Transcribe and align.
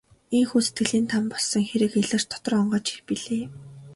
Ийнхүү 0.37 0.61
сэтгэлийн 0.65 1.05
там 1.11 1.23
болсон 1.31 1.63
хэрэг 1.69 1.91
илэрч 2.01 2.25
дотор 2.31 2.53
онгойж 2.61 2.87
билээ. 3.07 3.45